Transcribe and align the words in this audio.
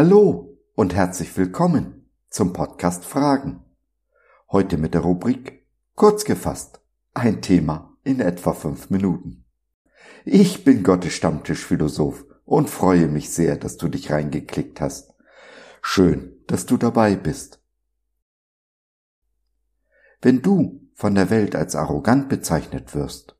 Hallo 0.00 0.56
und 0.76 0.94
herzlich 0.94 1.36
willkommen 1.36 2.08
zum 2.30 2.52
Podcast 2.52 3.04
Fragen. 3.04 3.64
Heute 4.48 4.78
mit 4.78 4.94
der 4.94 5.00
Rubrik 5.00 5.66
Kurz 5.96 6.24
gefasst, 6.24 6.80
ein 7.14 7.42
Thema 7.42 7.96
in 8.04 8.20
etwa 8.20 8.52
fünf 8.52 8.90
Minuten. 8.90 9.44
Ich 10.24 10.62
bin 10.62 10.84
Gottes 10.84 11.14
Stammtischphilosoph 11.14 12.24
und 12.44 12.70
freue 12.70 13.08
mich 13.08 13.30
sehr, 13.30 13.56
dass 13.56 13.76
du 13.76 13.88
dich 13.88 14.12
reingeklickt 14.12 14.80
hast. 14.80 15.14
Schön, 15.82 16.44
dass 16.46 16.64
du 16.64 16.76
dabei 16.76 17.16
bist. 17.16 17.60
Wenn 20.22 20.42
du 20.42 20.88
von 20.94 21.16
der 21.16 21.28
Welt 21.28 21.56
als 21.56 21.74
arrogant 21.74 22.28
bezeichnet 22.28 22.94
wirst, 22.94 23.36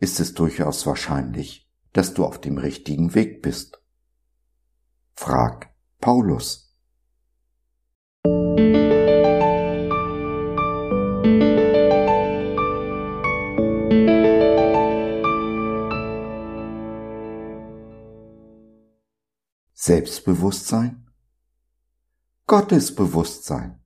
ist 0.00 0.18
es 0.18 0.34
durchaus 0.34 0.84
wahrscheinlich, 0.86 1.70
dass 1.92 2.14
du 2.14 2.24
auf 2.24 2.40
dem 2.40 2.58
richtigen 2.58 3.14
Weg 3.14 3.42
bist. 3.42 3.80
Frag 5.14 5.69
Paulus. 6.00 6.74
Selbstbewusstsein? 19.74 21.06
Gottesbewusstsein. 22.46 23.84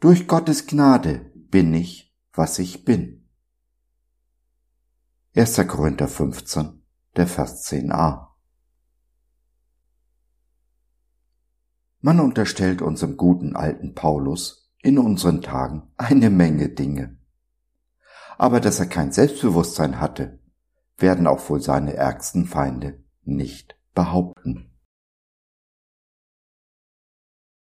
Durch 0.00 0.26
Gottes 0.26 0.66
Gnade 0.66 1.30
bin 1.34 1.72
ich, 1.74 2.12
was 2.32 2.58
ich 2.58 2.84
bin. 2.84 3.28
1. 5.36 5.56
Korinther 5.68 6.08
15, 6.08 6.82
der 7.14 7.28
Vers 7.28 7.68
10a. 7.70 8.29
Man 12.00 12.18
unterstellt 12.18 12.80
unserem 12.80 13.16
guten 13.16 13.56
alten 13.56 13.94
Paulus 13.94 14.70
in 14.82 14.98
unseren 14.98 15.42
Tagen 15.42 15.92
eine 15.98 16.30
Menge 16.30 16.70
Dinge. 16.70 17.18
Aber 18.38 18.60
dass 18.60 18.80
er 18.80 18.86
kein 18.86 19.12
Selbstbewusstsein 19.12 20.00
hatte, 20.00 20.40
werden 20.96 21.26
auch 21.26 21.50
wohl 21.50 21.60
seine 21.60 21.94
ärgsten 21.94 22.46
Feinde 22.46 23.04
nicht 23.22 23.76
behaupten. 23.94 24.70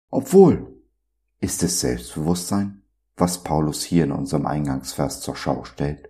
Obwohl, 0.09 0.81
ist 1.39 1.61
es 1.61 1.79
Selbstbewusstsein, 1.79 2.83
was 3.15 3.43
Paulus 3.43 3.83
hier 3.83 4.05
in 4.05 4.11
unserem 4.11 4.47
Eingangsvers 4.47 5.21
zur 5.21 5.35
Schau 5.35 5.63
stellt? 5.63 6.09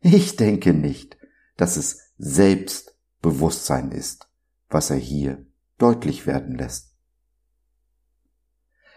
Ich 0.00 0.36
denke 0.36 0.74
nicht, 0.74 1.16
dass 1.56 1.76
es 1.76 2.12
Selbstbewusstsein 2.18 3.92
ist, 3.92 4.30
was 4.68 4.90
er 4.90 4.96
hier 4.96 5.46
deutlich 5.78 6.26
werden 6.26 6.56
lässt. 6.56 6.87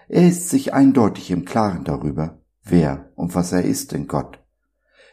Er 0.07 0.27
ist 0.27 0.49
sich 0.49 0.73
eindeutig 0.73 1.31
im 1.31 1.45
Klaren 1.45 1.83
darüber, 1.83 2.41
wer 2.63 3.11
und 3.15 3.35
was 3.35 3.51
er 3.51 3.63
ist 3.63 3.93
in 3.93 4.07
Gott, 4.07 4.43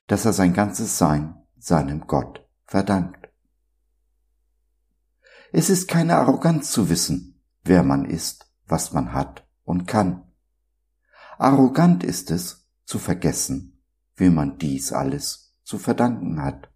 dass 0.06 0.24
er 0.24 0.32
sein 0.32 0.52
ganzes 0.54 0.98
Sein 0.98 1.34
seinem 1.58 2.06
Gott 2.06 2.46
verdankt. 2.64 3.28
Es 5.52 5.70
ist 5.70 5.88
keine 5.88 6.16
Arroganz 6.16 6.70
zu 6.70 6.90
wissen, 6.90 7.40
wer 7.64 7.82
man 7.82 8.04
ist, 8.04 8.50
was 8.66 8.92
man 8.92 9.12
hat 9.12 9.46
und 9.64 9.86
kann. 9.86 10.24
Arrogant 11.38 12.04
ist 12.04 12.30
es, 12.30 12.68
zu 12.84 12.98
vergessen, 12.98 13.82
wie 14.16 14.30
man 14.30 14.58
dies 14.58 14.92
alles 14.92 15.54
zu 15.62 15.78
verdanken 15.78 16.42
hat. 16.42 16.70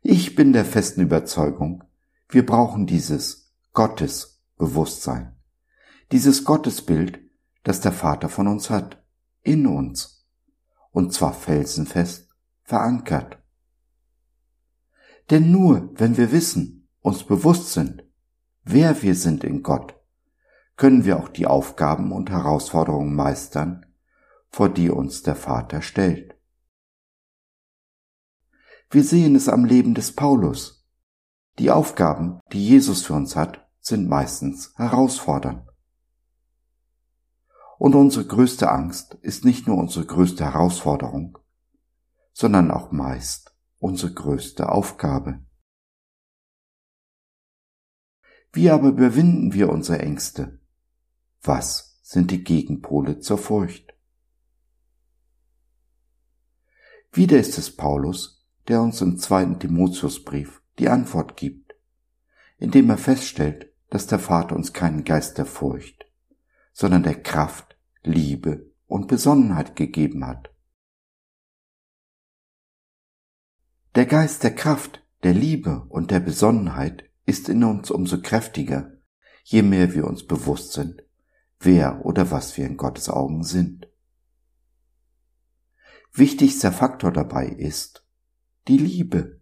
Ich 0.00 0.34
bin 0.34 0.52
der 0.52 0.64
festen 0.64 1.00
Überzeugung, 1.00 1.84
wir 2.28 2.46
brauchen 2.46 2.86
dieses 2.86 3.52
Gottesbewusstsein 3.72 5.33
dieses 6.14 6.44
Gottesbild, 6.44 7.18
das 7.64 7.80
der 7.80 7.90
Vater 7.90 8.28
von 8.28 8.46
uns 8.46 8.70
hat, 8.70 9.04
in 9.42 9.66
uns, 9.66 10.28
und 10.92 11.12
zwar 11.12 11.32
felsenfest 11.32 12.28
verankert. 12.62 13.42
Denn 15.30 15.50
nur 15.50 15.90
wenn 15.94 16.16
wir 16.16 16.30
wissen, 16.30 16.88
uns 17.00 17.24
bewusst 17.24 17.72
sind, 17.72 18.04
wer 18.62 19.02
wir 19.02 19.16
sind 19.16 19.42
in 19.42 19.64
Gott, 19.64 20.00
können 20.76 21.04
wir 21.04 21.18
auch 21.18 21.28
die 21.28 21.48
Aufgaben 21.48 22.12
und 22.12 22.30
Herausforderungen 22.30 23.16
meistern, 23.16 23.84
vor 24.50 24.68
die 24.68 24.90
uns 24.90 25.24
der 25.24 25.34
Vater 25.34 25.82
stellt. 25.82 26.36
Wir 28.88 29.02
sehen 29.02 29.34
es 29.34 29.48
am 29.48 29.64
Leben 29.64 29.94
des 29.94 30.12
Paulus. 30.12 30.86
Die 31.58 31.72
Aufgaben, 31.72 32.38
die 32.52 32.64
Jesus 32.64 33.02
für 33.02 33.14
uns 33.14 33.34
hat, 33.34 33.68
sind 33.80 34.08
meistens 34.08 34.74
herausfordernd. 34.76 35.73
Und 37.78 37.94
unsere 37.94 38.26
größte 38.26 38.70
Angst 38.70 39.14
ist 39.22 39.44
nicht 39.44 39.66
nur 39.66 39.76
unsere 39.76 40.06
größte 40.06 40.44
Herausforderung, 40.44 41.38
sondern 42.32 42.70
auch 42.70 42.92
meist 42.92 43.54
unsere 43.78 44.12
größte 44.12 44.68
Aufgabe. 44.70 45.44
Wie 48.52 48.70
aber 48.70 48.88
überwinden 48.88 49.52
wir 49.52 49.68
unsere 49.68 49.98
Ängste? 49.98 50.60
Was 51.42 51.98
sind 52.02 52.30
die 52.30 52.44
Gegenpole 52.44 53.18
zur 53.18 53.38
Furcht? 53.38 53.92
Wieder 57.12 57.38
ist 57.38 57.58
es 57.58 57.74
Paulus, 57.74 58.46
der 58.68 58.80
uns 58.80 59.00
im 59.00 59.18
zweiten 59.18 59.58
Timotheusbrief 59.58 60.62
die 60.78 60.88
Antwort 60.88 61.36
gibt, 61.36 61.74
indem 62.58 62.90
er 62.90 62.98
feststellt, 62.98 63.72
dass 63.90 64.06
der 64.06 64.18
Vater 64.18 64.56
uns 64.56 64.72
keinen 64.72 65.04
Geist 65.04 65.38
der 65.38 65.46
Furcht, 65.46 66.03
sondern 66.74 67.04
der 67.04 67.22
Kraft, 67.22 67.78
Liebe 68.02 68.70
und 68.86 69.08
Besonnenheit 69.08 69.76
gegeben 69.76 70.26
hat. 70.26 70.50
Der 73.94 74.04
Geist 74.04 74.42
der 74.42 74.54
Kraft, 74.54 75.02
der 75.22 75.32
Liebe 75.32 75.86
und 75.88 76.10
der 76.10 76.20
Besonnenheit 76.20 77.08
ist 77.24 77.48
in 77.48 77.64
uns 77.64 77.90
umso 77.90 78.20
kräftiger, 78.20 78.92
je 79.44 79.62
mehr 79.62 79.94
wir 79.94 80.06
uns 80.06 80.26
bewusst 80.26 80.72
sind, 80.72 81.02
wer 81.60 82.04
oder 82.04 82.30
was 82.30 82.56
wir 82.58 82.66
in 82.66 82.76
Gottes 82.76 83.08
Augen 83.08 83.44
sind. 83.44 83.86
Wichtigster 86.12 86.72
Faktor 86.72 87.12
dabei 87.12 87.46
ist 87.46 88.06
die 88.68 88.78
Liebe. 88.78 89.40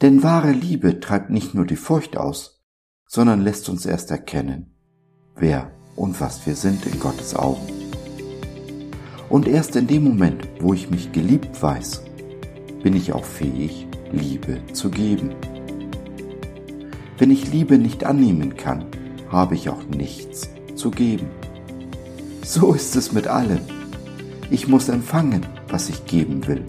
Denn 0.00 0.22
wahre 0.22 0.52
Liebe 0.52 1.00
treibt 1.00 1.30
nicht 1.30 1.54
nur 1.54 1.66
die 1.66 1.76
Furcht 1.76 2.16
aus, 2.16 2.64
sondern 3.06 3.42
lässt 3.42 3.68
uns 3.68 3.84
erst 3.84 4.10
erkennen, 4.10 4.79
wer 5.40 5.70
und 5.96 6.20
was 6.20 6.46
wir 6.46 6.54
sind 6.54 6.86
in 6.86 7.00
Gottes 7.00 7.34
Augen. 7.34 7.66
Und 9.28 9.48
erst 9.48 9.76
in 9.76 9.86
dem 9.86 10.04
Moment, 10.04 10.46
wo 10.60 10.74
ich 10.74 10.90
mich 10.90 11.12
geliebt 11.12 11.62
weiß, 11.62 12.02
bin 12.82 12.94
ich 12.94 13.12
auch 13.12 13.24
fähig, 13.24 13.86
Liebe 14.12 14.58
zu 14.72 14.90
geben. 14.90 15.30
Wenn 17.18 17.30
ich 17.30 17.52
Liebe 17.52 17.78
nicht 17.78 18.04
annehmen 18.04 18.56
kann, 18.56 18.86
habe 19.30 19.54
ich 19.54 19.68
auch 19.68 19.84
nichts 19.84 20.48
zu 20.74 20.90
geben. 20.90 21.26
So 22.42 22.74
ist 22.74 22.96
es 22.96 23.12
mit 23.12 23.26
allem. 23.28 23.60
Ich 24.50 24.66
muss 24.66 24.88
empfangen, 24.88 25.46
was 25.68 25.88
ich 25.88 26.06
geben 26.06 26.46
will 26.46 26.64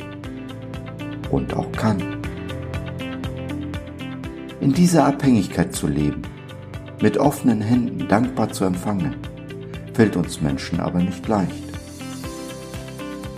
und 1.32 1.56
auch 1.56 1.72
kann. 1.72 2.02
In 4.60 4.74
dieser 4.74 5.06
Abhängigkeit 5.06 5.74
zu 5.74 5.88
leben, 5.88 6.21
mit 7.02 7.18
offenen 7.18 7.62
Händen 7.62 8.08
dankbar 8.08 8.52
zu 8.52 8.64
empfangen, 8.64 9.16
fällt 9.94 10.16
uns 10.16 10.42
Menschen 10.42 10.80
aber 10.80 11.00
nicht 11.00 11.28
leicht. 11.28 11.64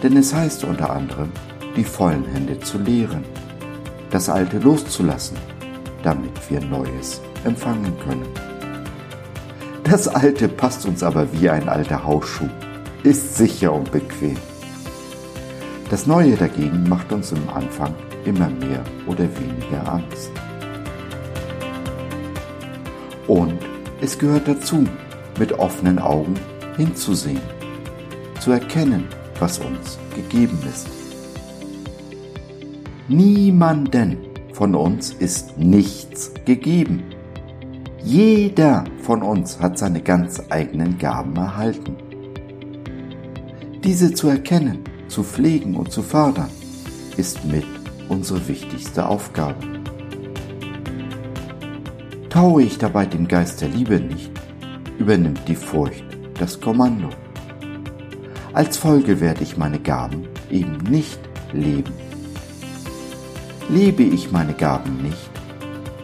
Denn 0.03 0.17
es 0.17 0.33
heißt 0.33 0.65
unter 0.65 0.89
anderem, 0.89 1.31
die 1.75 1.83
vollen 1.83 2.25
Hände 2.25 2.59
zu 2.59 2.77
leeren, 2.77 3.23
das 4.11 4.29
Alte 4.29 4.59
loszulassen, 4.59 5.37
damit 6.03 6.31
wir 6.49 6.59
Neues 6.59 7.21
empfangen 7.45 7.93
können. 7.99 8.27
Das 9.83 10.07
Alte 10.07 10.47
passt 10.47 10.85
uns 10.85 11.01
aber 11.03 11.31
wie 11.33 11.49
ein 11.49 11.69
alter 11.69 12.03
Hausschuh, 12.03 12.49
ist 13.03 13.37
sicher 13.37 13.73
und 13.73 13.91
bequem. 13.91 14.37
Das 15.89 16.05
Neue 16.05 16.35
dagegen 16.35 16.87
macht 16.89 17.11
uns 17.11 17.31
im 17.31 17.49
Anfang 17.49 17.93
immer 18.25 18.49
mehr 18.49 18.83
oder 19.07 19.27
weniger 19.37 19.91
Angst. 19.91 20.31
Und 23.27 23.57
es 24.01 24.17
gehört 24.17 24.47
dazu, 24.47 24.85
mit 25.39 25.53
offenen 25.53 25.99
Augen 25.99 26.35
hinzusehen, 26.77 27.41
zu 28.39 28.51
erkennen, 28.51 29.05
was 29.39 29.59
uns 29.59 29.97
gegeben 30.15 30.59
ist. 30.69 30.87
Niemanden 33.07 34.17
von 34.53 34.75
uns 34.75 35.13
ist 35.13 35.57
nichts 35.57 36.31
gegeben. 36.45 37.03
Jeder 38.03 38.83
von 39.01 39.21
uns 39.21 39.59
hat 39.59 39.77
seine 39.77 40.01
ganz 40.01 40.41
eigenen 40.49 40.97
Gaben 40.97 41.35
erhalten. 41.35 41.95
Diese 43.83 44.13
zu 44.13 44.29
erkennen, 44.29 44.79
zu 45.07 45.23
pflegen 45.23 45.75
und 45.75 45.91
zu 45.91 46.01
fördern, 46.01 46.49
ist 47.17 47.43
mit 47.45 47.65
unsere 48.09 48.47
wichtigste 48.47 49.07
Aufgabe. 49.07 49.72
Traue 52.33 52.63
ich 52.63 52.79
dabei 52.79 53.05
dem 53.05 53.27
Geist 53.27 53.61
der 53.61 53.69
Liebe 53.69 53.99
nicht, 53.99 54.31
übernimmt 54.97 55.47
die 55.47 55.55
Furcht 55.55 56.03
das 56.39 56.59
Kommando. 56.59 57.09
Als 58.53 58.75
Folge 58.75 59.21
werde 59.21 59.43
ich 59.43 59.55
meine 59.55 59.79
Gaben 59.79 60.27
eben 60.49 60.77
nicht 60.77 61.19
leben. 61.51 61.93
Lebe 63.69 64.01
ich 64.01 64.31
meine 64.31 64.53
Gaben 64.53 65.03
nicht, 65.03 65.29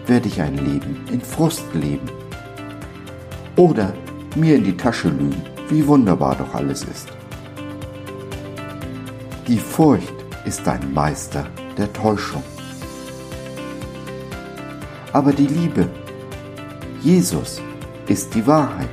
werde 0.06 0.28
ich 0.28 0.40
ein 0.40 0.56
Leben 0.58 1.04
in 1.12 1.20
Frust 1.20 1.66
leben. 1.74 2.12
Oder 3.56 3.92
mir 4.36 4.56
in 4.56 4.66
die 4.66 4.78
Tasche 4.78 5.10
lügen, 5.10 5.42
wie 5.70 5.88
wunderbar 5.88 6.36
doch 6.36 6.54
alles 6.54 6.84
ist. 6.84 7.08
Die 9.48 9.58
Furcht 9.58 10.14
ist 10.46 10.68
ein 10.68 10.94
Meister 10.94 11.48
der 11.76 11.92
Täuschung. 11.92 12.44
Aber 15.12 15.34
die 15.34 15.48
Liebe, 15.48 15.90
Jesus, 17.02 17.62
ist 18.10 18.36
die 18.36 18.46
Wahrheit 18.46 18.90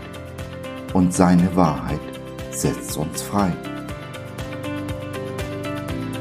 und 0.94 1.12
seine 1.12 1.56
Wahrheit 1.56 2.00
setzt 2.52 2.96
uns 2.96 3.20
frei. 3.20 3.52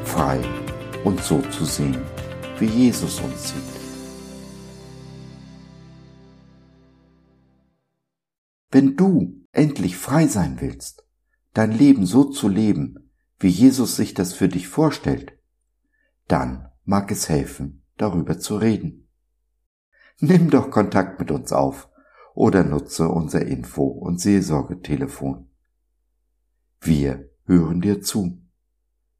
Frei 0.03 0.41
und 1.03 1.21
so 1.21 1.41
zu 1.51 1.63
sehen, 1.63 2.01
wie 2.57 2.65
Jesus 2.65 3.19
uns 3.19 3.49
sieht. 3.49 3.75
Wenn 8.71 8.95
du 8.95 9.45
endlich 9.51 9.95
frei 9.95 10.25
sein 10.25 10.57
willst, 10.61 11.05
dein 11.53 11.71
Leben 11.71 12.07
so 12.07 12.23
zu 12.25 12.49
leben, 12.49 13.11
wie 13.39 13.49
Jesus 13.49 13.95
sich 13.95 14.15
das 14.15 14.33
für 14.33 14.49
dich 14.49 14.67
vorstellt, 14.67 15.37
dann 16.27 16.67
mag 16.83 17.11
es 17.11 17.29
helfen, 17.29 17.83
darüber 17.97 18.39
zu 18.39 18.57
reden. 18.57 19.04
Nimm 20.19 20.49
doch 20.49 20.71
Kontakt 20.71 21.19
mit 21.19 21.31
uns 21.31 21.51
auf 21.51 21.89
oder 22.33 22.63
nutze 22.63 23.09
unser 23.09 23.45
Info- 23.45 23.87
und 23.87 24.19
Seelsorgetelefon. 24.19 25.49
Wir 26.79 27.29
hören 27.45 27.81
dir 27.81 28.01
zu, 28.01 28.41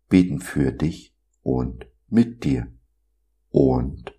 beten 0.08 0.40
für 0.40 0.72
dich 0.72 1.16
und 1.42 1.86
mit 2.08 2.44
dir 2.44 2.72
und 3.50 4.14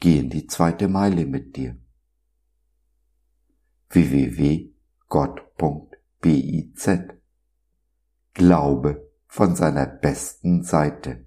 gehen 0.00 0.30
die 0.30 0.46
zweite 0.46 0.88
Meile 0.88 1.26
mit 1.26 1.56
dir. 1.56 1.76
www.gott.biz 3.90 4.72
Glaube 8.34 9.10
von 9.26 9.54
seiner 9.54 9.86
besten 9.86 10.62
Seite. 10.64 11.26